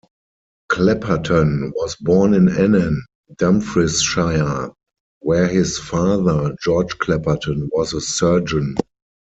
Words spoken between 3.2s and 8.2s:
Dumfriesshire, where his father, George Clapperton, was a